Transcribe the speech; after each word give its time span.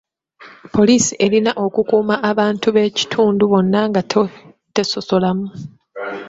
Poliisi 0.75 1.13
erina 1.25 1.51
okukuuma 1.65 2.15
abantu 2.31 2.67
b'ekitundu 2.75 3.43
bonna 3.51 3.81
nga 3.89 4.01
tesosolamu. 4.75 5.47